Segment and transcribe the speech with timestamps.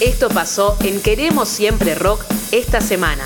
[0.00, 3.24] Esto pasó en Queremos Siempre Rock esta semana.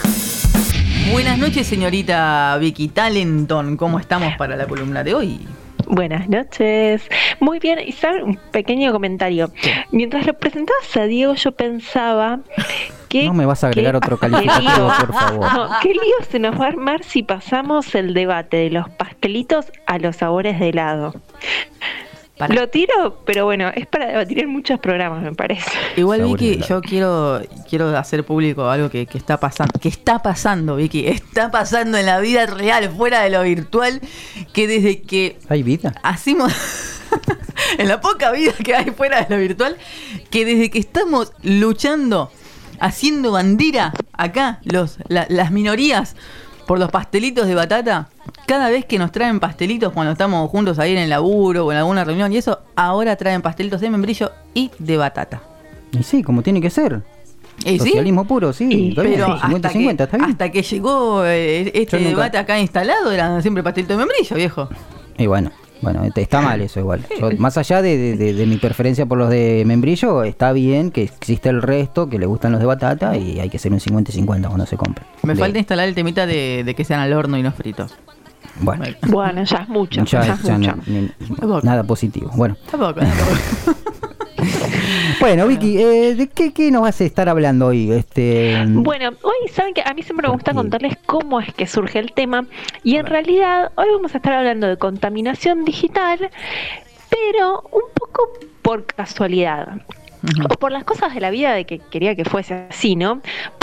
[1.13, 3.77] Buenas noches, señorita Vicky Talenton.
[3.77, 5.41] ¿Cómo estamos para la columna de hoy?
[5.87, 7.03] Buenas noches.
[7.41, 9.51] Muy bien, y saben, un pequeño comentario.
[9.91, 12.41] Mientras lo presentabas a Diego, yo pensaba
[13.09, 13.25] que.
[13.25, 15.53] No me vas a agregar qué- otro calificativo, por favor.
[15.53, 19.67] No, ¿Qué lío se nos va a armar si pasamos el debate de los pastelitos
[19.87, 21.15] a los sabores de helado?
[22.49, 25.71] Para- Lo tiro, pero bueno, es para debatir en muchos programas, me parece.
[25.97, 29.73] Igual, Vicky, yo quiero, quiero hacer público algo que, que está pasando.
[29.81, 31.07] Que está pasando, Vicky.
[31.07, 34.01] Está pasando en la vida real, fuera de lo virtual.
[34.53, 35.95] Que desde que ¿Hay vida?
[36.03, 36.53] hacemos.
[37.79, 39.77] en la poca vida que hay fuera de lo virtual.
[40.31, 42.31] Que desde que estamos luchando,
[42.81, 46.17] haciendo bandera acá, los, la- las minorías,
[46.67, 48.09] por los pastelitos de batata.
[48.47, 51.79] Cada vez que nos traen pastelitos cuando estamos juntos ahí en el laburo o en
[51.79, 55.41] alguna reunión y eso, ahora traen pastelitos de membrillo y de batata.
[55.93, 57.03] Y sí, como tiene que ser.
[57.65, 57.91] ¿Y sí?
[57.91, 58.67] Socialismo puro, sí.
[58.71, 60.31] Y- está bien, Pero sí, hasta, 50 que, 50, está bien.
[60.31, 64.69] hasta que llegó eh, este nunca- debate acá instalado, eran siempre pastelitos de membrillo, viejo.
[65.19, 67.05] Y bueno, bueno, este, está mal eso igual.
[67.21, 70.91] Yo, más allá de, de- de- de mi preferencia por los de membrillo, está bien
[70.91, 73.81] que existe el resto, que le gustan los de batata y hay que ser un
[73.81, 75.07] 50 y 50 cuando se compren.
[75.23, 77.95] Me De- falta instalar el temita de, de que sean al horno y no fritos.
[78.61, 80.05] Bueno, Bueno, ya es mucho.
[80.05, 80.77] ya, Ya, es ya mucho.
[80.77, 81.61] no- ni- Tampoco.
[81.63, 82.31] nada positivo.
[82.35, 83.31] Bueno, Tampoco, tampoco.
[85.21, 87.91] bueno Vicky, eh, ¿de qué, qué nos vas a estar hablando hoy?
[87.93, 91.99] Este, Bueno, hoy saben que a mí siempre me gusta contarles cómo es que surge
[91.99, 92.45] el tema
[92.83, 96.31] y en realidad hoy vamos a estar hablando de contaminación digital,
[97.11, 98.29] pero un poco
[98.63, 99.81] por casualidad.
[100.45, 103.21] O por las cosas de la vida de que quería que fuese así, ¿no?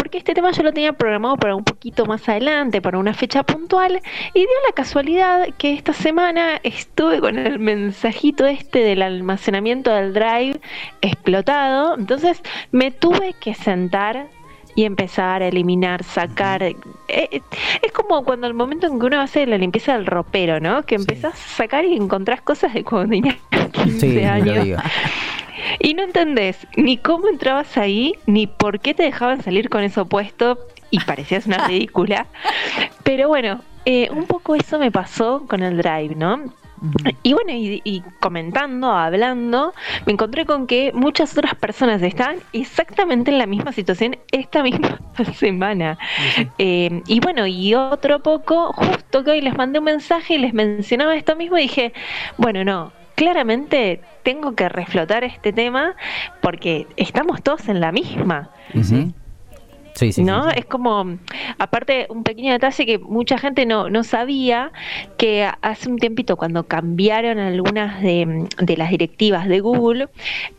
[0.09, 3.43] Porque este tema yo lo tenía programado para un poquito más adelante, para una fecha
[3.43, 4.01] puntual,
[4.33, 10.15] y dio la casualidad que esta semana estuve con el mensajito este del almacenamiento del
[10.15, 10.59] drive
[11.01, 14.25] explotado, entonces me tuve que sentar
[14.73, 16.63] y empezar a eliminar, sacar.
[16.63, 16.75] eh,
[17.07, 17.41] eh,
[17.83, 20.81] es como cuando el momento en que uno hace la limpieza del ropero, ¿no?
[20.87, 23.37] Que empezás a sacar y encontrás cosas de cuando tenías
[23.73, 24.81] 15 sí, años.
[25.79, 30.05] Y no entendés ni cómo entrabas ahí, ni por qué te dejaban salir con eso
[30.07, 30.59] puesto
[30.91, 32.27] y parecías una ridícula.
[33.03, 36.53] Pero bueno, eh, un poco eso me pasó con el drive, ¿no?
[37.23, 39.73] Y bueno, y, y comentando, hablando,
[40.05, 44.97] me encontré con que muchas otras personas estaban exactamente en la misma situación esta misma
[45.35, 45.97] semana.
[46.57, 50.53] Eh, y bueno, y otro poco, justo que hoy les mandé un mensaje y les
[50.53, 51.93] mencionaba esto mismo y dije,
[52.37, 55.97] bueno, no, claramente tengo que reflotar este tema
[56.41, 58.49] porque estamos todos en la misma.
[58.73, 60.43] Sí, sí, ¿no?
[60.45, 60.59] sí, sí.
[60.59, 61.17] Es como,
[61.57, 64.71] aparte, un pequeño detalle que mucha gente no, no sabía,
[65.17, 70.07] que hace un tiempito cuando cambiaron algunas de, de las directivas de Google,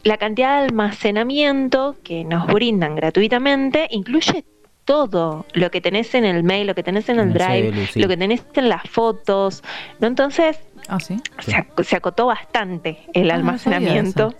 [0.05, 4.45] la cantidad de almacenamiento que nos brindan gratuitamente incluye
[4.85, 7.71] todo lo que tenés en el mail, lo que tenés en el En el drive,
[7.71, 8.01] celu, sí.
[8.01, 9.63] lo que tenés en las fotos,
[10.01, 10.09] ¿no?
[10.09, 10.59] Entonces,
[10.91, 11.17] Ah, sí.
[11.39, 14.35] se, ac- se acotó bastante el Ah, almacenamiento,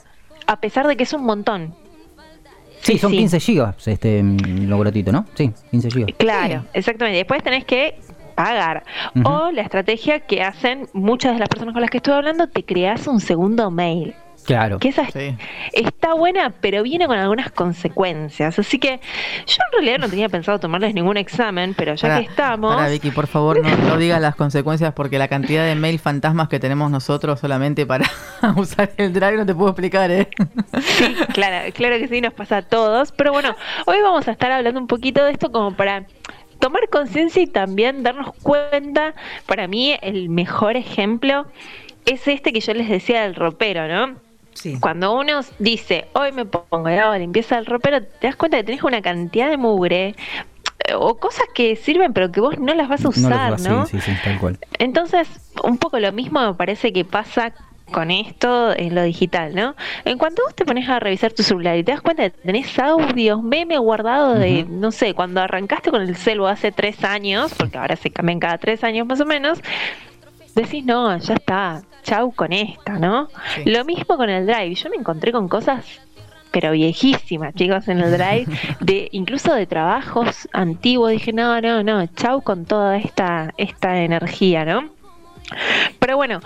[0.47, 1.75] a pesar de que es un montón.
[2.83, 3.19] Sí, son sí.
[3.19, 5.27] 15 gigas este mm, lo gratuito, ¿no?
[5.35, 6.11] Sí, 15 gigas.
[6.19, 7.19] Claro, exactamente.
[7.19, 8.01] Después tenés que
[8.35, 8.83] pagar.
[9.25, 12.65] O la estrategia que hacen muchas de las personas con las que estuve hablando, te
[12.65, 14.15] creas un segundo mail.
[14.45, 14.79] Claro.
[14.79, 15.37] Que esa Sí.
[15.73, 18.59] está buena, pero viene con algunas consecuencias.
[18.59, 19.01] Así que
[19.47, 22.75] yo en realidad no tenía pensado tomarles ningún examen, pero ya que estamos...
[22.75, 26.49] pará, Vicky, por favor, no, no digas las consecuencias porque la cantidad de mail fantasmas
[26.49, 28.07] que tenemos nosotros solamente para
[28.57, 30.29] usar el drive no te puedo explicar, ¿eh?
[30.81, 33.13] Sí, claro, claro que sí, nos pasa a todos.
[33.13, 33.55] Pero bueno,
[33.87, 36.05] hoy vamos a estar hablando un poquito de esto como para
[36.59, 39.15] tomar conciencia y también darnos cuenta.
[39.47, 41.47] Para mí, el mejor ejemplo
[42.07, 44.17] es este que yo les decía del ropero, ¿no?
[44.55, 44.79] Sí.
[44.81, 48.65] Cuando uno dice, hoy me pongo y hago limpieza del ropero, te das cuenta que
[48.65, 50.15] tenés una cantidad de mugre
[50.87, 53.63] eh, o cosas que sirven pero que vos no las vas a No usar, vas-
[53.63, 53.87] ¿no?
[53.87, 54.59] Sí, sí, sí, tal cual.
[54.79, 55.29] Entonces,
[55.65, 57.53] un poco lo mismo me parece que pasa
[57.93, 59.75] con esto en lo digital, ¿no?
[60.05, 62.39] En cuanto vos te pones a revisar tu celular y te das cuenta de que
[62.39, 67.53] tenés audios, meme guardados de, no sé, cuando arrancaste con el celu hace tres años,
[67.59, 69.61] porque ahora se cambian cada tres años más o menos,
[70.55, 73.29] decís, no, ya está, chau con esta, ¿no?
[73.55, 73.71] Sí.
[73.71, 74.75] Lo mismo con el drive.
[74.75, 75.85] Yo me encontré con cosas
[76.51, 78.47] pero viejísimas, chicos, en el drive,
[78.81, 81.13] de incluso de trabajos antiguos.
[81.13, 84.91] Dije, no, no, no, chau con toda esta, esta energía, ¿no?
[85.99, 86.41] Pero bueno,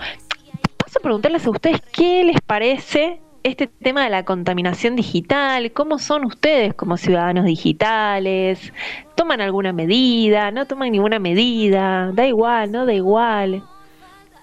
[0.77, 5.99] paso a preguntarles a ustedes qué les parece este tema de la contaminación digital, cómo
[5.99, 8.73] son ustedes como ciudadanos digitales,
[9.13, 13.63] toman alguna medida, no toman ninguna medida, da igual, no da igual.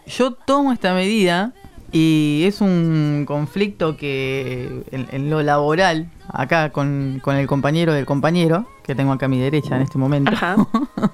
[0.06, 1.52] Yo tomo esta medida
[1.92, 8.06] Y es un conflicto que en, en lo laboral, acá con, con el compañero del
[8.06, 10.32] compañero, que tengo acá a mi derecha en este momento,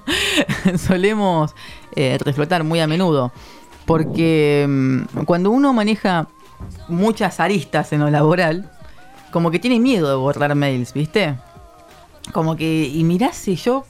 [0.77, 1.53] solemos
[1.97, 3.33] eh, reflotar muy a menudo.
[3.85, 6.29] Porque mm, cuando uno maneja
[6.87, 8.71] muchas aristas en lo laboral,
[9.31, 11.35] como que tiene miedo de borrar mails, ¿viste?
[12.31, 13.85] Como que, y mirá si yo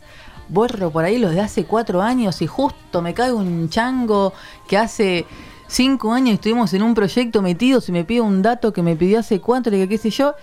[0.49, 4.33] borro por ahí los de hace cuatro años y justo me cae un chango
[4.67, 5.25] que hace
[5.67, 9.19] cinco años estuvimos en un proyecto metidos y me pide un dato que me pidió
[9.19, 10.33] hace cuatro, y que qué sé yo.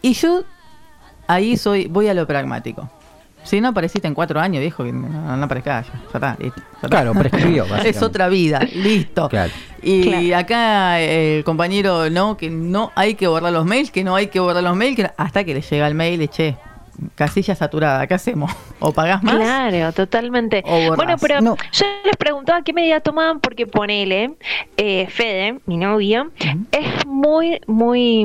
[0.00, 0.44] Y yo
[1.26, 2.88] ahí soy, voy a lo pragmático.
[3.44, 5.92] Si no apareciste en cuatro años, viejo, que no, no aparezcas ya.
[5.94, 6.60] Ya está, listo.
[6.60, 6.88] ya está.
[6.88, 9.28] Claro, prescribió, es otra vida, listo.
[9.28, 9.52] Claro.
[9.82, 10.36] Y Claro.
[10.36, 14.38] acá el compañero, no, que no hay que borrar los mails, que no hay que
[14.40, 16.56] borrar los mails, que hasta que le llega el mail, le che,
[17.14, 18.50] casilla saturada, ¿qué hacemos?
[18.80, 19.36] ¿O pagás más?
[19.36, 20.62] Claro, totalmente.
[20.66, 20.94] O.
[20.96, 21.56] Bueno, pero No.
[21.72, 24.34] yo les preguntaba qué medida tomaban porque ponele,
[24.76, 26.30] eh, Fede, mi novio,
[26.72, 28.24] es muy, muy,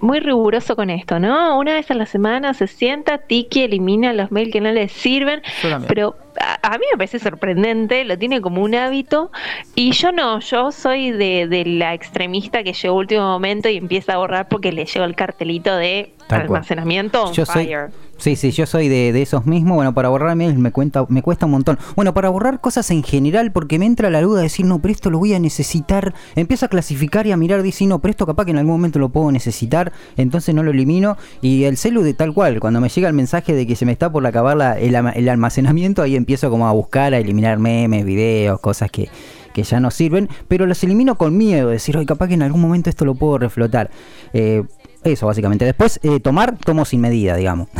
[0.00, 1.58] muy riguroso con esto, ¿no?
[1.58, 5.42] Una vez a la semana se sienta, tiki, elimina los mails que no le sirven,
[5.86, 9.30] pero a, a mí me parece sorprendente, lo tiene como un hábito
[9.74, 14.14] y yo no, yo soy de, de la extremista que llegó último momento y empieza
[14.14, 17.90] a borrar porque le llegó el cartelito de Tal almacenamiento Yo soy, fire.
[18.18, 19.76] sí, sí, yo soy de, de esos mismos.
[19.76, 21.78] Bueno, para borrar mails me, cuenta, me cuesta un montón.
[21.94, 24.92] Bueno, para borrar cosas en general, porque me entra la duda de decir, no, pero
[24.92, 26.14] esto lo voy a necesitar.
[26.34, 28.98] Empiezo a clasificar y a mirar, dice, no, pero esto capaz que en algún momento
[28.98, 31.16] lo puedo necesitar, entonces no lo elimino.
[31.42, 33.92] Y el celu de tal cual, cuando me llega el mensaje de que se me
[33.92, 37.58] está por acabar la- el, ama- el almacenamiento, ahí empiezo como a buscar, a eliminar
[37.58, 39.08] memes, videos, cosas que
[39.56, 42.60] que ya no sirven, pero los elimino con miedo, decir, hoy capaz que en algún
[42.60, 43.90] momento esto lo puedo reflotar.
[44.34, 44.64] Eh,
[45.06, 45.64] eso básicamente.
[45.64, 47.68] Después, eh, tomar, tomo sin medida, digamos.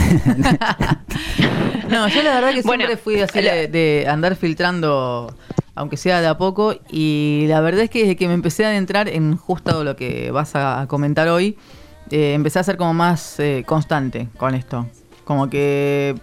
[1.89, 5.33] No, yo la verdad que Bueno, siempre fui así de, de andar filtrando,
[5.77, 8.71] aunque sea de a poco, y la verdad es que desde que me empecé a
[8.71, 11.57] adentrar en justo lo que vas a, a comentar hoy,
[12.11, 14.87] eh, empecé a ser como más eh, constante con esto.
[15.25, 16.15] Como que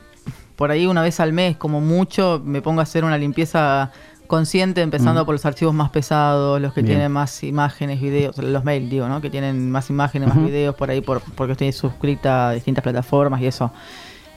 [0.56, 3.92] por ahí una vez al mes, como mucho, me pongo a hacer una limpieza
[4.28, 5.26] consciente, empezando Mm.
[5.26, 6.96] por los archivos más pesados, los que Bien.
[6.96, 9.22] tienen más imágenes, videos, los mails, digo, ¿no?
[9.22, 13.42] Que tienen más imágenes, más videos por ahí, por, porque estoy suscrita a distintas plataformas
[13.42, 13.72] y eso.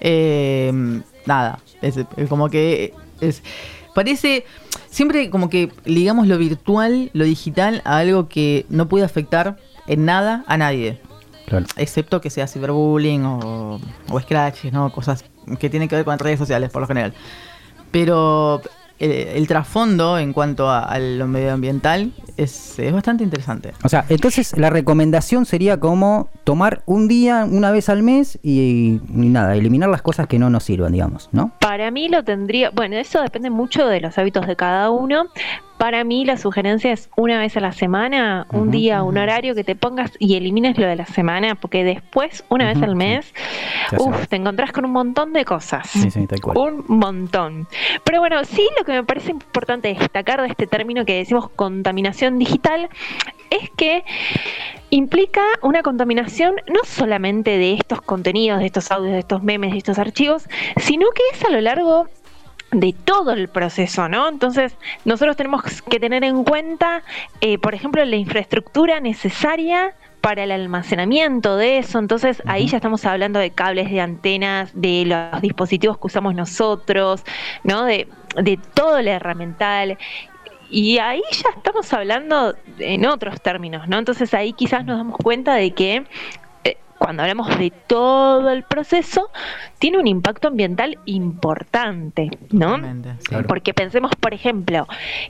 [0.00, 3.42] Eh, nada, es, es como que es
[3.94, 4.44] parece
[4.90, 9.56] siempre como que ligamos lo virtual, lo digital a algo que no puede afectar
[9.86, 11.00] en nada a nadie,
[11.46, 11.64] Claro.
[11.76, 13.80] excepto que sea ciberbullying o,
[14.10, 14.92] o scratches, ¿no?
[14.92, 15.24] Cosas
[15.58, 17.14] que tienen que ver con redes sociales por lo general.
[17.90, 18.60] Pero
[18.98, 23.72] el, el trasfondo en cuanto a, a lo medioambiental es, es bastante interesante.
[23.82, 29.00] O sea, entonces la recomendación sería como tomar un día, una vez al mes y,
[29.08, 31.52] y nada, eliminar las cosas que no nos sirvan, digamos, ¿no?
[31.60, 35.24] Para mí lo tendría, bueno, eso depende mucho de los hábitos de cada uno.
[35.78, 39.62] Para mí la sugerencia es una vez a la semana, un día, un horario que
[39.62, 42.96] te pongas y elimines lo de la semana, porque después, una vez al sí.
[42.96, 43.34] mes,
[43.98, 45.88] uf, te encontrás con un montón de cosas.
[45.90, 46.56] Sí, sí, tal cual.
[46.56, 47.68] Un montón.
[48.04, 52.38] Pero bueno, sí lo que me parece importante destacar de este término que decimos contaminación
[52.38, 52.88] digital
[53.50, 54.04] es que
[54.90, 59.78] implica una contaminación no solamente de estos contenidos, de estos audios, de estos memes, de
[59.78, 62.08] estos archivos, sino que es a lo largo
[62.70, 64.28] de todo el proceso, ¿no?
[64.28, 67.02] Entonces, nosotros tenemos que tener en cuenta,
[67.40, 71.98] eh, por ejemplo, la infraestructura necesaria para el almacenamiento de eso.
[71.98, 77.22] Entonces, ahí ya estamos hablando de cables, de antenas, de los dispositivos que usamos nosotros,
[77.62, 77.84] ¿no?
[77.84, 79.96] De, de todo el herramental.
[80.68, 83.98] Y ahí ya estamos hablando en otros términos, ¿no?
[83.98, 86.04] Entonces ahí quizás nos damos cuenta de que
[87.06, 89.30] cuando hablamos de todo el proceso,
[89.78, 92.70] tiene un impacto ambiental importante, ¿no?
[92.70, 93.26] Totalmente, sí.
[93.28, 93.46] Claro.
[93.46, 94.88] Porque pensemos, por ejemplo,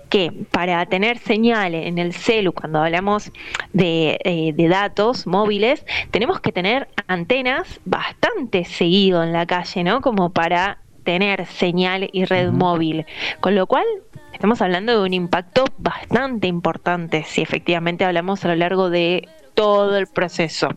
[0.09, 3.31] que para tener señal en el celu, cuando hablamos
[3.75, 10.01] de, eh, de datos móviles, tenemos que tener antenas bastante seguido en la calle, ¿no?
[10.01, 13.05] Como para tener señal y red móvil.
[13.41, 13.85] Con lo cual,
[14.33, 19.99] estamos hablando de un impacto bastante importante si efectivamente hablamos a lo largo de todo
[19.99, 20.71] el proceso.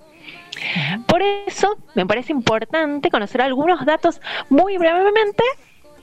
[1.07, 5.43] Por eso me parece importante conocer algunos datos muy brevemente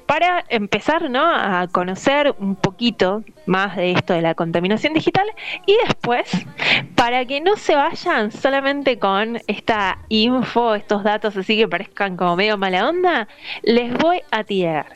[0.07, 1.25] para empezar ¿no?
[1.25, 5.27] a conocer un poquito más de esto de la contaminación digital
[5.67, 6.47] y después,
[6.95, 12.37] para que no se vayan solamente con esta info, estos datos así que parezcan como
[12.37, 13.29] medio mala onda,
[13.63, 14.87] les voy a tirar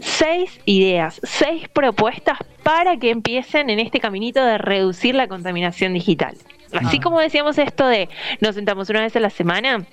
[0.00, 6.36] seis ideas, seis propuestas para que empiecen en este caminito de reducir la contaminación digital.
[6.72, 7.00] Así Ah.
[7.02, 8.08] como decíamos esto de
[8.40, 9.84] nos sentamos una vez a la semana,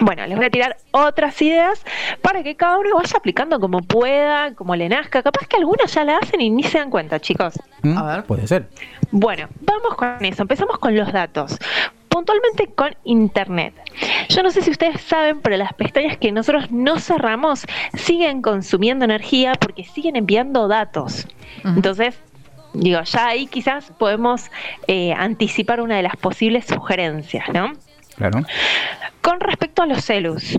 [0.00, 1.84] Bueno, les voy a tirar otras ideas
[2.22, 5.22] para que cada uno vaya aplicando como pueda, como le nazca.
[5.24, 7.58] Capaz que algunos ya la hacen y ni se dan cuenta, chicos.
[7.82, 7.98] ¿Mm?
[7.98, 8.24] A ver.
[8.24, 8.68] Puede ser.
[9.10, 10.42] Bueno, vamos con eso.
[10.42, 11.58] Empezamos con los datos.
[12.08, 13.74] Puntualmente con Internet.
[14.28, 19.04] Yo no sé si ustedes saben, pero las pestañas que nosotros no cerramos siguen consumiendo
[19.04, 21.26] energía porque siguen enviando datos.
[21.64, 22.16] Entonces,
[22.72, 24.50] digo, ya ahí quizás podemos
[24.86, 27.72] eh, anticipar una de las posibles sugerencias, ¿no?
[28.16, 28.42] Claro.
[29.20, 30.58] Con respecto a los celus,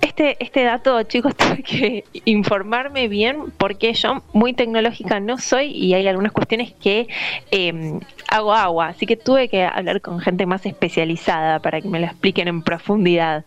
[0.00, 5.94] este, este dato, chicos, tuve que informarme bien porque yo muy tecnológica no soy y
[5.94, 7.08] hay algunas cuestiones que
[7.50, 12.00] eh, hago agua, así que tuve que hablar con gente más especializada para que me
[12.00, 13.44] lo expliquen en profundidad.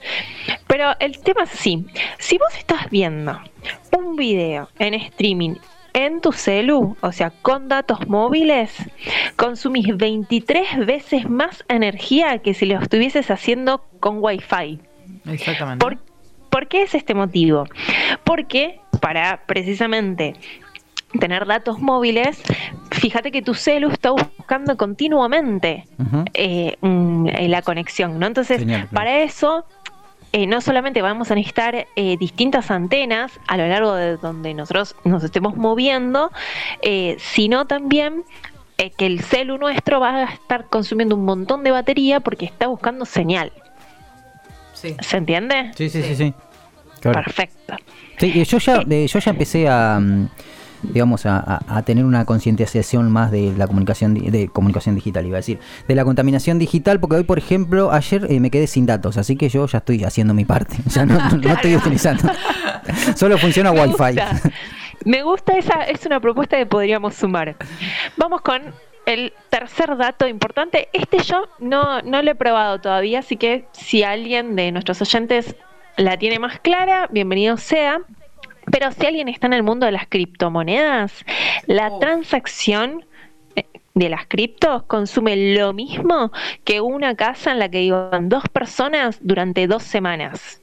[0.68, 1.86] Pero el tema es así,
[2.20, 3.40] si vos estás viendo
[3.98, 5.56] un video en streaming
[5.94, 8.74] en tu celu, o sea, con datos móviles,
[9.36, 14.80] consumís 23 veces más energía que si lo estuvieses haciendo con Wi-Fi.
[15.30, 15.84] Exactamente.
[15.84, 15.98] ¿Por,
[16.50, 17.66] por qué es este motivo?
[18.24, 20.36] Porque para precisamente
[21.20, 22.42] tener datos móviles,
[22.92, 25.86] fíjate que tu celu está buscando continuamente
[26.34, 28.28] eh, eh, la conexión, ¿no?
[28.28, 29.66] Entonces, para eso,
[30.34, 34.96] eh, no solamente vamos a necesitar eh, distintas antenas a lo largo de donde nosotros
[35.04, 36.32] nos estemos moviendo,
[36.82, 38.24] eh, sino también
[38.78, 42.68] eh, que el celu nuestro va a estar consumiendo un montón de batería porque está
[42.68, 43.52] buscando señal.
[44.74, 44.96] Sí.
[45.02, 45.72] ¿Se entiende?
[45.76, 46.34] Sí, sí, sí, sí.
[47.02, 47.22] Claro.
[47.24, 47.76] Perfecto.
[48.18, 50.30] Sí, yo ya, de- yo ya empecé a, mm,
[50.84, 55.38] digamos, a, a- a tener una concientización más de la comunicación, de comunicación digital, iba
[55.38, 58.86] a decir, de la contaminación digital, porque hoy, por ejemplo, ayer eh, me quedé sin
[58.86, 61.18] datos, así que yo ya estoy haciendo mi parte, ya no,
[61.54, 62.24] estoy utilizando.
[63.16, 63.94] Solo funciona Me Wi-Fi.
[64.20, 64.42] gusta.
[65.06, 67.56] Me gusta esa, es una propuesta que podríamos sumar.
[68.18, 68.62] Vamos con
[69.08, 70.90] el tercer dato importante.
[70.94, 75.56] Este yo no, no lo he probado todavía, así que si alguien de nuestros oyentes
[75.98, 78.02] la tiene más clara, bienvenido sea.
[78.72, 81.26] Pero si alguien está en el mundo de las criptomonedas,
[81.68, 82.00] la Oh.
[82.00, 83.06] transacción
[83.56, 86.32] eh, de las criptos consume lo mismo
[86.64, 90.62] que una casa en la que vivan dos personas durante dos semanas.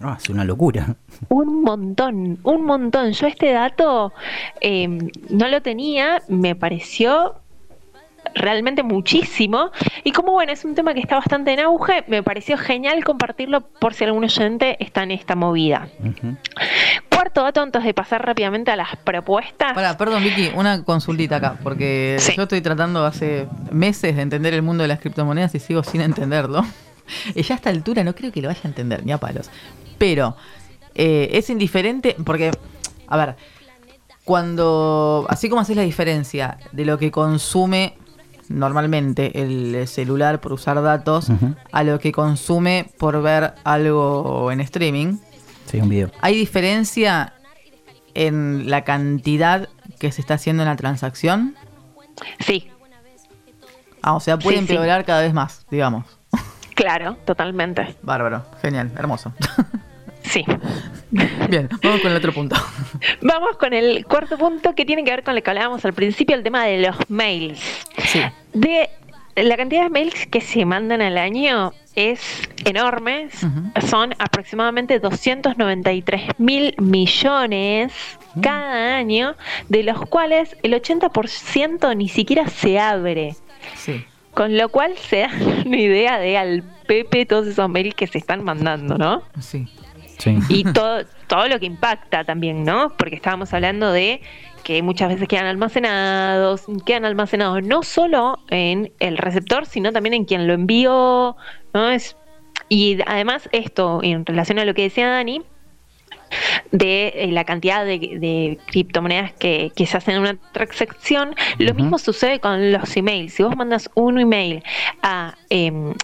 [0.00, 0.96] Ah, es una locura.
[1.28, 3.12] Un montón, un montón.
[3.12, 4.12] Yo este dato
[4.60, 4.88] eh,
[5.30, 7.36] no lo tenía, me pareció
[8.34, 9.70] realmente muchísimo.
[10.04, 13.60] Y como bueno, es un tema que está bastante en auge, me pareció genial compartirlo
[13.60, 15.88] por si algún oyente está en esta movida.
[17.10, 19.74] Cuarto dato, antes de pasar rápidamente a las propuestas.
[19.74, 22.34] Para, perdón, Vicky, una consultita acá, porque Sí.
[22.36, 26.00] yo estoy tratando hace meses de entender el mundo de las criptomonedas y sigo sin
[26.00, 26.62] entenderlo.
[27.34, 29.50] Y ya a esta altura no creo que lo vaya a entender, ni a palos.
[29.98, 30.36] Pero
[30.94, 32.52] eh, es indiferente, porque,
[33.08, 33.36] a ver,
[34.24, 37.94] cuando, así como haces la diferencia de lo que consume
[38.52, 41.28] normalmente el celular por usar datos
[41.72, 45.16] a lo que consume por ver algo en streaming,
[45.66, 46.10] Sí, un video.
[46.20, 47.32] ¿Hay diferencia
[48.14, 49.68] en la cantidad
[49.98, 51.54] que se está haciendo en la transacción?
[52.40, 52.68] Sí,
[54.02, 54.72] Ah, o sea, puede Sí, sí.
[54.72, 56.04] empeorar cada vez más, digamos.
[56.74, 57.94] claro, totalmente.
[58.02, 59.32] Bárbaro, genial, hermoso.
[60.24, 60.44] Sí.
[61.50, 62.54] Bien, vamos con el otro punto.
[63.22, 66.36] Vamos con el cuarto punto que tiene que ver con lo que hablábamos al principio,
[66.36, 67.60] el tema de los mails.
[68.04, 68.20] Sí.
[68.52, 68.88] De
[69.36, 72.20] la cantidad de mails que se mandan al año es
[72.64, 73.86] enorme, Ujú.
[73.86, 77.92] son aproximadamente 293 mil millones
[78.40, 79.34] cada año,
[79.68, 83.36] de los cuales el 80% ni siquiera se abre.
[83.76, 84.04] Sí.
[84.34, 85.30] Con lo cual se da
[85.66, 89.22] una idea de al Pepe todos esos mails que se están mandando, ¿no?
[89.40, 89.66] Sí.
[90.18, 90.38] Sí.
[90.48, 92.92] Y todo, todo lo que impacta también, ¿no?
[92.96, 94.20] Porque estábamos hablando de
[94.62, 100.24] que muchas veces quedan almacenados, quedan almacenados no solo en el receptor, sino también en
[100.24, 101.36] quien lo envió,
[101.74, 101.90] ¿no?
[101.90, 102.16] Es,
[102.68, 105.42] y además esto, en relación a lo que decía Dani,
[106.70, 111.74] de eh, la cantidad de, de criptomonedas que, que se hacen en una transacción, lo
[111.74, 113.34] mismo sucede con los emails.
[113.34, 114.62] Si vos mandas un email
[115.02, 115.94] a em,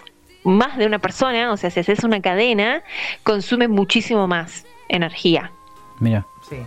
[0.43, 2.83] más de una persona, o sea, si haces una cadena,
[3.23, 5.51] consume muchísimo más energía.
[5.99, 6.25] Mira.
[6.49, 6.57] Sí.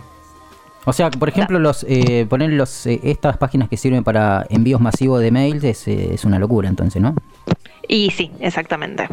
[0.85, 4.81] O sea, por ejemplo, los eh, poner los eh, estas páginas que sirven para envíos
[4.81, 7.15] masivos de mails es, eh, es una locura, entonces, ¿no?
[7.87, 9.07] Y sí, exactamente.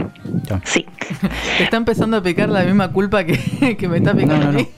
[0.44, 0.60] Ya.
[0.64, 0.86] Sí.
[1.58, 4.48] Te está empezando a picar la misma culpa que, que me está No, picando no,
[4.50, 4.58] a no.
[4.58, 4.68] mí.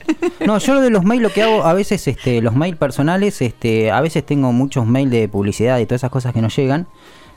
[0.47, 3.41] No, yo lo de los mails lo que hago a veces, este, los mails personales,
[3.41, 6.87] este, a veces tengo muchos mails de publicidad y todas esas cosas que no llegan,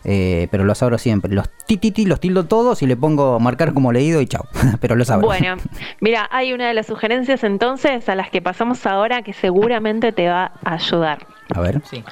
[0.06, 1.34] eh, pero los abro siempre.
[1.34, 4.48] Los tititi, los tildo todos y le pongo marcar como leído y chao.
[4.80, 5.28] pero los abro.
[5.28, 5.56] Bueno,
[6.00, 10.30] mira, hay una de las sugerencias entonces a las que pasamos ahora que seguramente te
[10.30, 11.26] va a ayudar.
[11.54, 11.82] A ver.
[11.90, 12.04] Sí.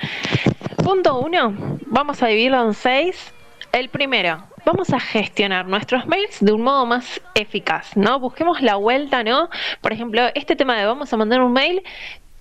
[0.84, 1.54] Punto uno,
[1.86, 3.32] vamos a dividirlo en seis.
[3.72, 8.20] El primero, vamos a gestionar nuestros mails de un modo más eficaz, ¿no?
[8.20, 9.50] Busquemos la vuelta, ¿no?
[9.82, 11.84] Por ejemplo, este tema de vamos a mandar un mail,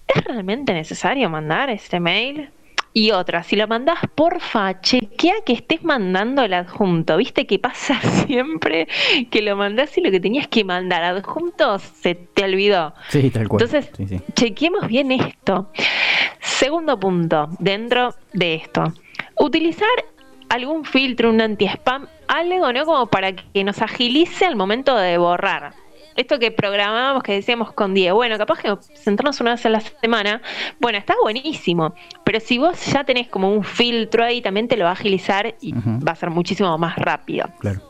[0.09, 2.51] ¿es realmente necesario mandar este mail?
[2.95, 7.17] Y otra, si lo mandás, porfa, chequea que estés mandando el adjunto.
[7.17, 8.87] ¿Viste que pasa siempre
[9.31, 12.93] que lo mandás y lo que tenías que mandar adjuntos se te olvidó?
[13.09, 13.63] Sí, tal cual.
[13.63, 14.21] Entonces, Sí, sí.
[14.35, 15.71] chequemos bien esto.
[16.41, 18.85] Segundo punto, dentro de esto,
[19.39, 19.89] utilizar
[20.51, 22.85] algún filtro, un anti-spam, algo, ¿no?
[22.85, 25.73] Como para que nos agilice al momento de borrar.
[26.17, 29.81] Esto que programábamos, que decíamos con Diego, bueno, capaz que sentarnos una vez a la
[29.81, 30.43] semana,
[30.81, 34.85] bueno, está buenísimo, pero si vos ya tenés como un filtro ahí, también te lo
[34.85, 37.49] va a agilizar y va a ser muchísimo más rápido.
[37.59, 37.81] Claro.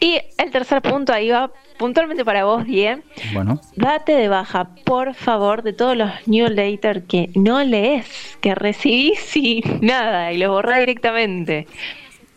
[0.00, 3.02] Y el tercer punto ahí va puntualmente para vos, Diego.
[3.32, 3.60] Bueno.
[3.76, 9.62] Date de baja, por favor, de todos los newsletters que no lees, que recibís y
[9.80, 11.66] nada, y los borrás directamente.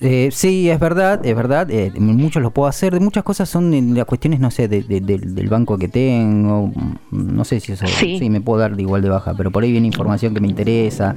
[0.02, 1.70] Eh, sí, es verdad, es verdad.
[1.70, 3.00] eh, muchos lo puedo hacer.
[3.02, 6.68] Muchas cosas son en las cuestiones, no sé, de- de- del- del banco que tengo.
[6.68, 8.18] mm, No sé si eso Sí.
[8.20, 8.30] sí.
[8.30, 11.16] me puedo dar de igual de baja, pero por ahí viene información que me interesa.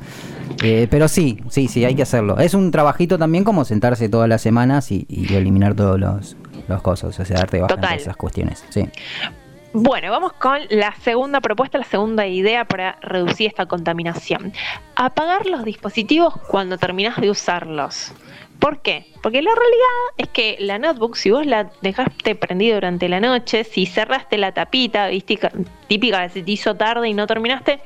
[0.63, 2.39] Eh, pero sí, sí, sí, hay que hacerlo.
[2.39, 6.37] Es un trabajito también como sentarse todas las semanas y, y eliminar todos los,
[6.69, 8.65] los cosas, o sea, darte de baja en esas cuestiones.
[8.71, 8.89] Sí.
[9.75, 14.53] Bueno, vamos con la segunda propuesta, la segunda idea para reducir esta contaminación.
[14.97, 18.13] Apagar los dispositivos cuando terminás de usarlos.
[18.63, 19.07] ¿Por qué?
[19.25, 19.89] Porque la realidad
[20.19, 24.53] es que la notebook, si vos la dejaste prendida durante la noche, si cerraste la
[24.53, 25.37] tapita, ¿viste?
[25.89, 27.81] típica, se te hizo tarde y no terminaste,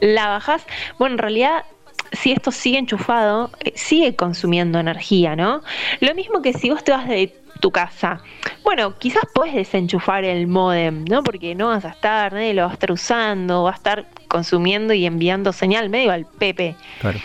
[0.00, 0.66] la bajás.
[0.98, 1.64] Bueno, en realidad,
[2.12, 5.60] si esto sigue enchufado, eh, sigue consumiendo energía, ¿no?
[6.00, 8.22] Lo mismo que si vos te vas de tu casa.
[8.62, 11.22] Bueno, quizás puedes desenchufar el modem, ¿no?
[11.22, 14.94] Porque no vas a estar, nadie lo va a estar usando, va a estar consumiendo
[14.94, 16.76] y enviando señal medio al Pepe.
[17.00, 17.18] Claro.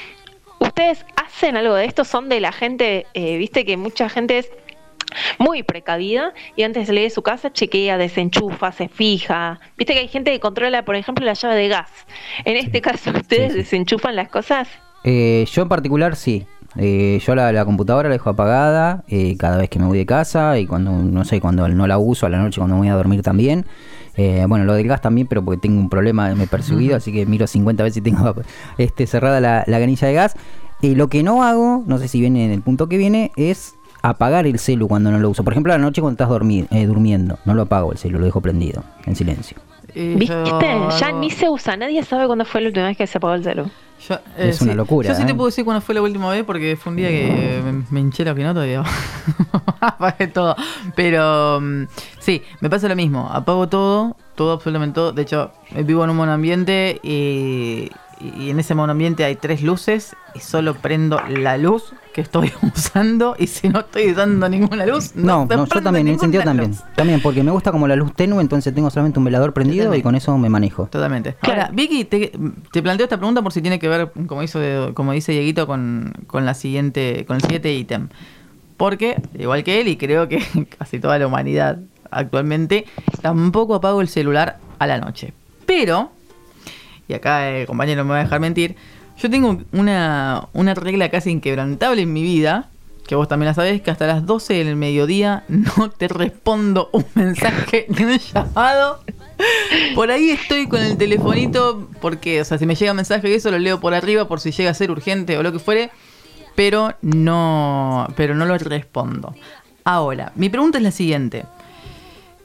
[0.59, 2.03] ¿Ustedes hacen algo de esto?
[2.05, 4.49] ¿Son de la gente, eh, viste que mucha gente es
[5.39, 9.59] muy precavida y antes de salir de su casa chequea, desenchufa, se fija?
[9.77, 11.89] Viste que hay gente que controla, por ejemplo, la llave de gas.
[12.45, 13.57] En este caso, ¿ustedes Sí, sí.
[13.59, 14.67] desenchufan las cosas?
[15.03, 16.45] Eh, yo en particular sí.
[16.77, 20.05] Eh, yo la, la computadora la dejo apagada eh, cada vez que me voy de
[20.05, 22.89] casa y cuando, no sé, cuando no la uso a la noche cuando me voy
[22.89, 23.65] a dormir también.
[24.15, 27.11] Eh, bueno, lo del gas también, pero porque tengo un problema, me he perseguido, así
[27.13, 28.35] que miro 50 veces si tengo
[28.77, 30.35] este, cerrada la, la canilla de gas.
[30.81, 33.75] Y lo que no hago, no sé si viene en el punto que viene, es
[34.01, 35.43] apagar el celu cuando no lo uso.
[35.43, 38.17] Por ejemplo, a la noche cuando estás dormi- eh, durmiendo, no lo apago el celu,
[38.19, 39.57] lo dejo prendido, en silencio.
[39.93, 40.33] Y ¿Viste?
[40.45, 40.59] yo
[40.99, 43.43] Ya ni se usa, nadie sabe cuándo fue la última vez que se apagó el
[43.43, 43.65] celu.
[44.07, 45.35] Yo, Es una locura, Yo sí te ¿eh?
[45.35, 48.23] puedo decir cuándo fue la última vez porque fue un día que me, me hinché
[48.23, 48.75] la pinota y
[49.81, 50.55] apagué todo.
[50.95, 51.83] Pero mm,
[52.19, 53.29] sí, me pasa lo mismo.
[53.29, 55.11] Apago todo, todo, absolutamente todo.
[55.11, 60.15] De hecho, eh, vivo en un monoambiente y, y en ese monoambiente hay tres luces
[60.35, 65.15] y solo prendo la luz que estoy usando y si no estoy usando ninguna luz,
[65.15, 66.71] No, se no, yo también, en ese sentido también.
[66.71, 66.79] luz.
[66.95, 70.01] También, porque me gusta como la luz tenue, entonces tengo solamente un velador prendido y
[70.01, 70.87] con eso me manejo.
[70.87, 71.35] Totalmente.
[71.41, 71.61] Claro.
[71.61, 72.31] Ahora, Vicky, te,
[72.71, 74.59] te planteo esta pregunta por si tiene que ver, como hizo,
[74.93, 78.09] como dice Dieguito, con, con la siguiente, con el siguiente ítem.
[78.77, 80.41] Porque, igual que él, y creo que
[80.77, 81.79] casi toda la humanidad
[82.11, 82.85] actualmente,
[83.21, 85.33] tampoco apago el celular a la noche.
[85.65, 86.11] Pero,
[87.09, 88.75] y acá el compañero me va a dejar mentir,
[89.17, 92.69] yo tengo una, una regla casi inquebrantable en mi vida,
[93.05, 97.03] que vos también la sabés, que hasta las 12 del mediodía no te respondo un
[97.15, 99.03] mensaje ni un llamado.
[99.95, 103.49] Por ahí estoy con el telefonito, porque, o sea, si me llega mensaje y eso
[103.49, 105.89] lo leo por arriba por si llega a ser urgente o lo que fuere,
[106.55, 109.33] pero no, pero no lo respondo.
[109.83, 111.45] Ahora, mi pregunta es la siguiente.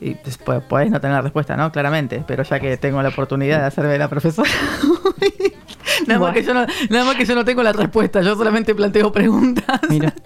[0.06, 1.72] Y pues, po- podés no tener la respuesta, ¿no?
[1.72, 4.50] Claramente, pero ya que tengo la oportunidad de hacerme la profesora.
[6.06, 6.34] nada, más Bueno.
[6.34, 9.80] que yo no, nada más que yo no tengo la respuesta, yo solamente planteo preguntas.
[9.88, 10.12] Mira.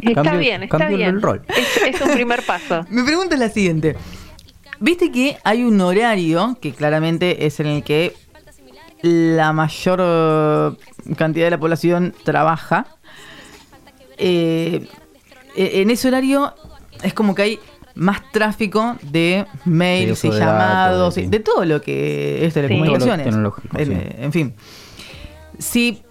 [0.00, 1.10] Está Cambio- bien, está cambio bien.
[1.10, 1.42] el rol.
[1.48, 2.86] Es, es un primer paso.
[2.90, 3.96] Mi pregunta es la siguiente.
[4.78, 8.14] Viste que hay un horario que claramente es en el que
[9.02, 12.86] la mayor eh, cantidad de la población trabaja.
[14.18, 14.86] Eh,
[15.56, 16.54] e- en ese horario
[17.02, 17.60] es como que hay
[17.98, 21.26] más tráfico de mails Sí, y de llamados, datos, y sí.
[21.26, 23.26] de todo lo que es telecomunicaciones.
[23.26, 24.16] Todo lo tecnológico, en, sí.
[24.18, 24.54] en fin.
[25.58, 26.02] Si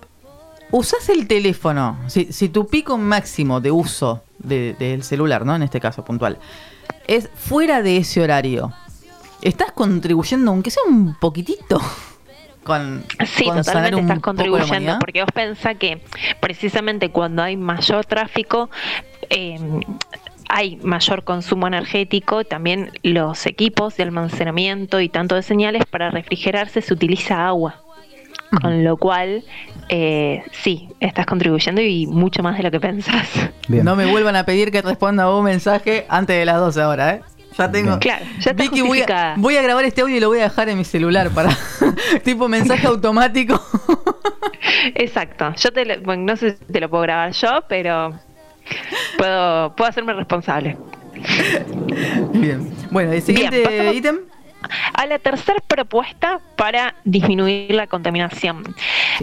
[0.71, 5.55] usas el teléfono, si, si tu pico máximo de uso de- del celular, ¿no?
[5.55, 6.37] En este caso puntual,
[7.07, 8.73] es fuera de ese horario,
[9.41, 11.79] ¿estás contribuyendo, aunque sea un poquitito,
[12.65, 16.03] con, Sí, con totalmente estás contribuyendo, porque vos pensás que
[16.41, 18.69] precisamente cuando hay mayor tráfico,
[19.29, 19.57] eh,
[20.49, 26.81] hay mayor consumo energético, también los equipos de almacenamiento y tanto de señales para refrigerarse
[26.81, 27.81] se utiliza agua.
[28.61, 29.43] Con lo cual,
[29.89, 33.27] eh, sí, estás contribuyendo y mucho más de lo que pensás.
[33.67, 33.83] Bien.
[33.83, 37.13] No me vuelvan a pedir que responda a un mensaje antes de las 12 ahora,
[37.15, 37.21] ¿eh?
[37.57, 37.99] Ya tengo.
[37.99, 40.43] Claro, ya está Vicky, voy a, voy a grabar este audio y lo voy a
[40.43, 41.49] dejar en mi celular para
[42.23, 43.59] tipo mensaje automático.
[44.95, 45.53] Exacto.
[45.57, 48.17] Yo te lo- bueno, no sé si te lo puedo grabar yo, pero
[49.17, 50.77] puedo, puedo hacerme responsable.
[52.33, 52.71] Bien.
[52.91, 54.19] Bueno, el siguiente ítem.
[54.93, 58.63] A la tercera propuesta para disminuir la contaminación.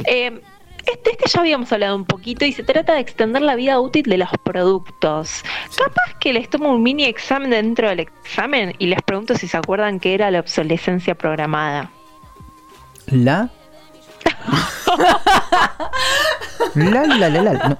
[0.06, 0.40] Eh,
[0.86, 4.04] este, este ya habíamos hablado un poquito y se trata de extender la vida útil
[4.04, 5.42] de los productos.
[5.76, 9.56] Capaz que les tomo un mini examen dentro del examen y les pregunto si se
[9.56, 11.90] acuerdan qué era la obsolescencia programada.
[13.06, 13.50] La.
[16.74, 17.52] la, la, la, la.
[17.52, 17.78] no.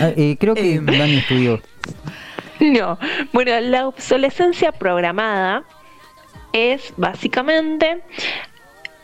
[0.00, 0.86] Ah, eh, creo que Em.
[0.86, 1.60] Dani estudió.
[2.60, 2.98] No,
[3.32, 5.62] bueno, la obsolescencia programada
[6.52, 8.02] es básicamente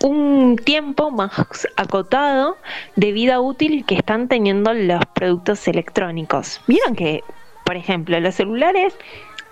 [0.02, 1.32] un tiempo más
[1.76, 2.58] acotado
[2.96, 6.60] de vida útil que están teniendo los productos electrónicos.
[6.66, 7.22] Vieron que,
[7.64, 8.94] por ejemplo, los celulares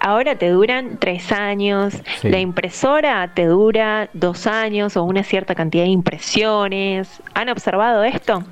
[0.02, 2.28] ahora te duran tres años, Sí.
[2.28, 7.08] la impresora te dura dos años o una cierta cantidad de impresiones.
[7.34, 8.44] ¿Han observado esto?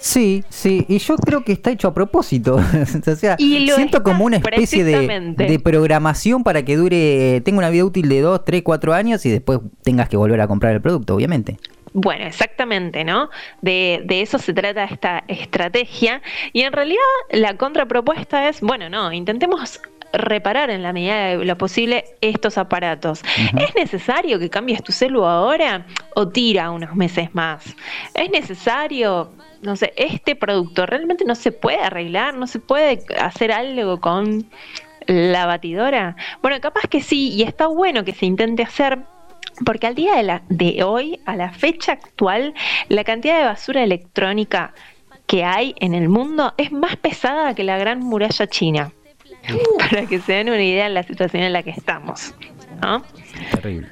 [0.00, 2.56] Sí, sí, y yo creo que está hecho a propósito.
[3.06, 7.84] o sea, siento como una especie de, de programación para que dure, tenga una vida
[7.84, 11.14] útil de 2, 3, 4 años y después tengas que volver a comprar el producto,
[11.16, 11.58] obviamente.
[11.94, 13.30] Bueno, exactamente, ¿no?
[13.62, 16.22] De, de eso se trata esta estrategia.
[16.52, 17.00] Y en realidad
[17.32, 19.80] la contrapropuesta es, bueno, no, intentemos
[20.12, 23.22] reparar en la medida de lo posible estos aparatos.
[23.58, 27.76] ¿Es necesario que cambies tu celu ahora o tira unos meses más?
[28.14, 33.52] ¿Es necesario, no sé, este producto realmente no se puede arreglar, no se puede hacer
[33.52, 34.46] algo con
[35.06, 36.16] la batidora?
[36.42, 38.98] Bueno, capaz que sí, y está bueno que se intente hacer,
[39.64, 42.54] porque al día de, la, de hoy, a la fecha actual,
[42.88, 44.72] la cantidad de basura electrónica
[45.26, 48.92] que hay en el mundo es más pesada que la gran muralla china.
[49.78, 52.34] Para que se den una idea de la situación en la que estamos.
[52.82, 53.02] ¿no?
[53.52, 53.88] Terrible.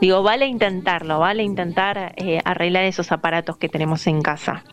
[0.00, 4.64] Digo, vale intentarlo, vale intentar eh, arreglar esos aparatos que tenemos en casa.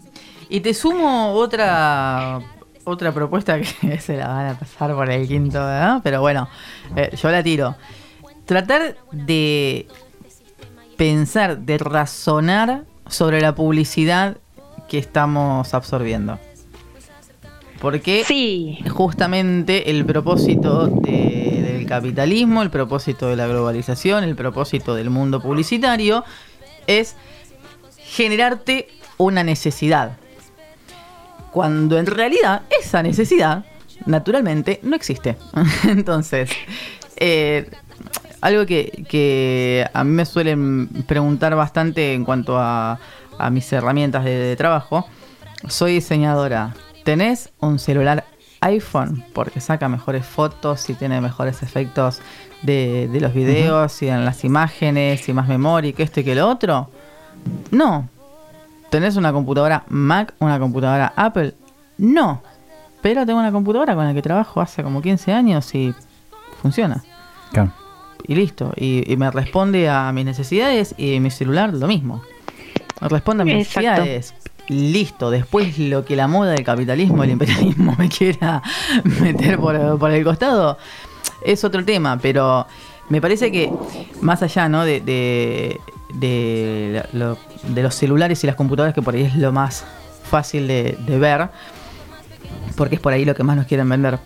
[0.50, 2.42] Y te sumo otra
[2.84, 6.02] otra propuesta que se la van a pasar por el quinto, ¿verdad?
[6.04, 6.50] Pero bueno,
[6.96, 7.76] eh, yo la tiro.
[8.46, 9.88] Tratar de
[10.98, 14.38] pensar, de razonar sobre la publicidad
[14.90, 16.40] que estamos absorbiendo.
[17.82, 24.94] Porque Sí, justamente el propósito de- del capitalismo, el propósito de la globalización, el propósito
[24.94, 26.24] del mundo publicitario
[26.86, 27.16] es
[27.98, 30.18] generarte una necesidad.
[31.52, 33.66] Cuando en realidad esa necesidad,
[34.06, 35.36] naturalmente, no existe.
[35.88, 36.52] Entonces,
[37.18, 37.70] eh,
[38.42, 43.00] algo que, que a mí me suelen preguntar bastante en cuanto a,
[43.38, 45.08] a mis herramientas de, de trabajo,
[45.68, 46.74] soy diseñadora.
[47.04, 48.26] ¿Tenés un celular
[48.62, 49.24] iPhone?
[49.34, 52.20] Porque saca mejores fotos y tiene mejores efectos
[52.62, 56.24] de, de los videos y en las imágenes y más memoria y que esto y
[56.24, 56.90] que lo otro.
[57.72, 58.08] No.
[58.90, 61.56] ¿Tenés una computadora Mac, una computadora Apple?
[61.98, 62.44] No.
[63.02, 65.94] Pero tengo una computadora con la que trabajo hace como 15 años y
[66.62, 67.04] funciona.
[67.52, 67.72] Claro.
[68.28, 68.74] Y listo.
[68.76, 72.22] Y, y me responde a mis necesidades y mi celular lo mismo.
[73.02, 74.04] Me responde a mis Exacto.
[74.04, 74.34] necesidades.
[74.72, 75.32] Listo.
[75.32, 78.62] Después lo que la moda del capitalismo, el imperialismo me quiera
[79.20, 80.78] meter por, el costado
[81.44, 82.18] es otro tema.
[82.22, 82.66] Pero
[83.10, 83.70] me parece que
[84.22, 84.86] más allá ¿no?
[84.86, 85.78] de,
[86.14, 89.84] de los celulares y las computadoras, que por ahí es lo más
[90.24, 91.50] fácil de, de ver,
[92.78, 94.20] porque es por ahí lo que más nos quieren vender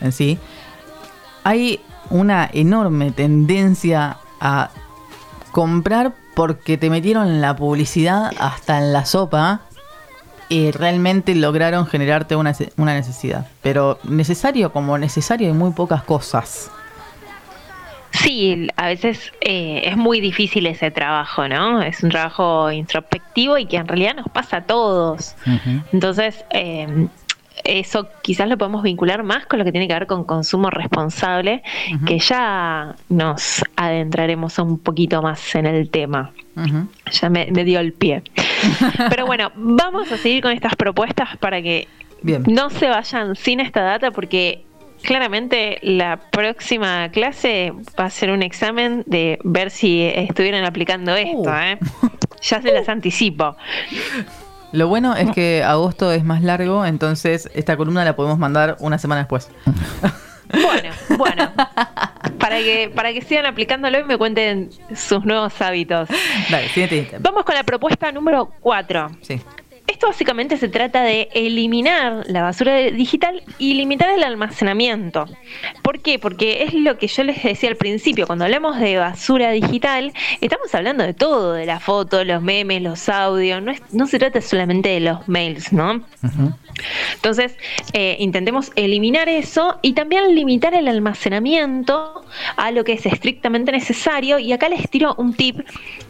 [0.00, 0.38] en sí,
[1.42, 4.70] hay una enorme tendencia a
[5.50, 9.62] comprar porque te metieron la publicidad hasta en la sopa
[10.50, 13.46] y realmente lograron generarte una, una necesidad.
[13.62, 16.70] Pero necesario como necesario hay muy pocas cosas.
[18.10, 21.80] Sí, a veces eh, es muy difícil ese trabajo, ¿no?
[21.80, 25.36] Es un trabajo introspectivo y que en realidad nos pasa a todos.
[25.92, 27.06] Entonces, eh,
[27.78, 31.62] eso quizás lo podemos vincular más con lo que tiene que ver con consumo responsable,
[32.06, 36.32] que ya nos adentraremos un poquito más en el tema.
[37.10, 38.22] Ya me, me dio el pie.
[39.10, 41.88] Pero bueno, vamos a seguir con estas propuestas para que
[42.22, 42.44] Bien.
[42.46, 44.64] no se vayan sin esta data porque
[45.02, 51.50] claramente la próxima clase va a ser un examen de ver si estuvieron aplicando esto.
[51.50, 51.62] Uh.
[51.62, 51.78] ¿eh?
[52.42, 53.54] Ya se las anticipo.
[54.72, 58.98] Lo bueno es que agosto es más largo, entonces esta columna la podemos mandar una
[58.98, 59.50] semana después.
[60.52, 61.52] Bueno, bueno.
[62.38, 66.08] Para que, para que sigan aplicándolo y me cuenten sus nuevos hábitos.
[66.50, 67.18] Dale, siguiente.
[67.20, 69.10] Vamos con la propuesta número 4.
[69.22, 69.40] Sí.
[70.00, 75.26] Esto básicamente se trata de eliminar la basura digital y limitar el almacenamiento.
[75.82, 76.18] ¿Por qué?
[76.18, 80.74] Porque es lo que yo les decía al principio, cuando hablamos de basura digital, estamos
[80.74, 84.40] hablando de todo, de la foto, los memes, los audios, no, es- no se trata
[84.40, 86.02] solamente de los mails, ¿no?
[87.16, 87.54] Entonces,
[87.92, 92.24] eh, intentemos eliminar eso y también limitar el almacenamiento
[92.56, 94.38] a lo que es estrictamente necesario.
[94.38, 95.58] Y acá les tiro un tip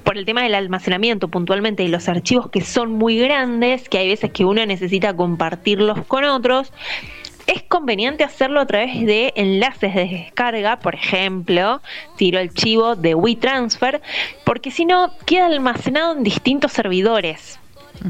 [0.04, 4.08] por el tema del almacenamiento puntualmente y los archivos que son muy grandes, que hay
[4.08, 6.72] veces que uno necesita compartirlos con otros.
[7.46, 11.80] Es conveniente hacerlo a través de enlaces de descarga, por ejemplo,
[12.16, 14.00] tiro el chivo de WeTransfer,
[14.44, 17.58] porque si no queda almacenado en distintos servidores.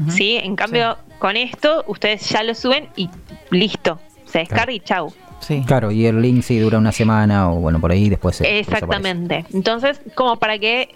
[0.09, 0.37] ¿sí?
[0.37, 3.09] En cambio, con esto ustedes ya lo suben y
[3.49, 5.13] listo, se descarga y chau.
[5.41, 5.63] Sí.
[5.65, 8.85] Claro, y el link sí dura una semana o bueno, por ahí después se desaparece.
[8.85, 9.45] Exactamente.
[9.53, 10.89] Entonces, como para que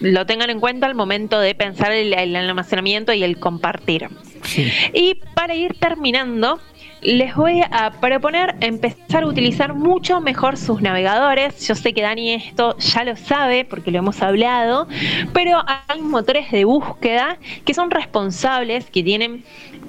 [0.00, 4.08] lo tengan en cuenta al momento de pensar el, el almacenamiento y el compartir.
[4.42, 4.70] Sí.
[4.92, 6.58] Y para ir terminando,
[7.00, 11.66] les voy a proponer empezar a utilizar mucho mejor sus navegadores.
[11.66, 14.88] Yo sé que Dani esto ya lo sabe porque lo hemos hablado,
[15.32, 19.44] pero hay motores de búsqueda que son responsables, que tienen...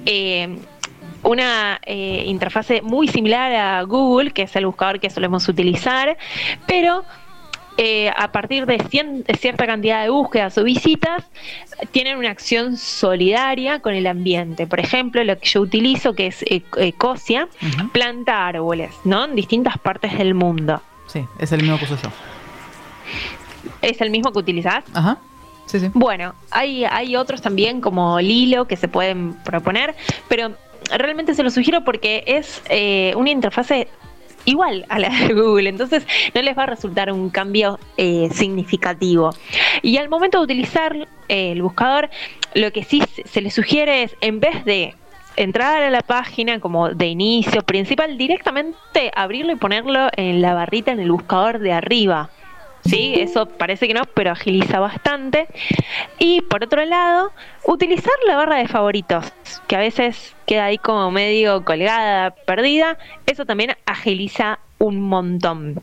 [0.06, 0.56] eh,
[1.24, 6.16] una eh, interfase muy similar a Google, que es el buscador que solemos utilizar,
[6.66, 7.04] pero
[7.76, 11.24] eh, a partir de, cien- cierta cantidad de búsquedas o visitas,
[11.90, 14.66] tienen una acción solidaria con el ambiente.
[14.68, 17.88] Por ejemplo, lo que yo utilizo, que es Ec- Ecosia, Ujú.
[17.88, 19.24] planta árboles, ¿no?
[19.24, 20.80] En distintas partes del mundo.
[21.08, 22.10] Sí, es el mismo que uso yo.
[23.82, 24.84] ¿Es el mismo que utilizás?
[24.94, 25.18] Ajá.
[25.66, 25.90] Sí, sí.
[25.94, 29.94] Bueno, hay, hay otros también como Lilo que se pueden proponer,
[30.28, 30.52] pero
[30.96, 33.88] realmente se lo sugiero porque es eh, una interfase
[34.46, 39.30] igual a la de Google, entonces no les va a resultar un cambio eh, significativo.
[39.82, 40.94] Y al momento de utilizar
[41.28, 42.10] eh, el buscador,
[42.54, 44.94] lo que sí se- les sugiere es, en vez de
[45.36, 50.92] entrar a la página como de inicio principal, directamente abrirlo y ponerlo en la barrita
[50.92, 52.30] en el buscador de arriba.
[52.86, 55.46] Sí, eso parece que no, pero agiliza bastante.
[56.18, 57.32] Y por otro lado,
[57.64, 59.32] utilizar la barra de favoritos,
[59.66, 65.82] que a veces queda ahí como medio colgada, perdida, eso también agiliza un montón.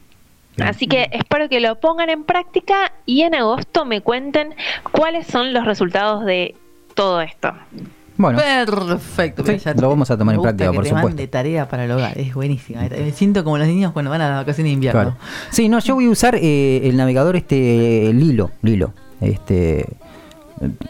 [0.59, 4.53] Así que espero que lo pongan en práctica y en agosto me cuenten
[4.91, 6.55] cuáles son los resultados de
[6.93, 7.53] todo esto.
[8.21, 9.43] Bueno, Perfecto.
[9.45, 11.07] Sí, lo vamos a tomar en práctica, que por te supuesto.
[11.09, 12.81] mande tarea para el hogar, es buenísima.
[12.89, 15.01] Me siento como los niños cuando van a la vacación de invierno.
[15.01, 15.17] claro.
[15.49, 18.93] Sí, no, yo voy a usar eh, el navegador este Lilo, Lilo.
[19.19, 19.85] Este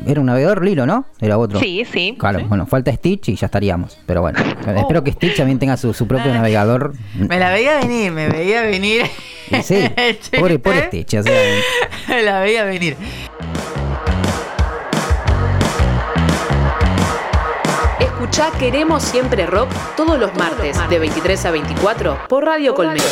[0.05, 1.05] era un navegador Lilo, ¿no?
[1.21, 1.59] Era otro.
[1.59, 2.15] Sí, sí.
[2.19, 3.97] Claro, bueno, falta Stitch y ya estaríamos.
[4.05, 4.71] Pero bueno, Oh.
[4.71, 6.93] espero que Stitch también tenga su, su propio navegador.
[7.17, 9.03] Me la veía venir, me veía venir.
[9.49, 9.75] Y sí,
[10.39, 11.15] pobre, pobre Stitch.
[11.15, 11.33] O sea,
[12.09, 12.95] Me la veía venir.
[18.31, 23.03] Escuchá Queremos Siempre Rock todos los martes de 23 a 24 por Radio Colmena.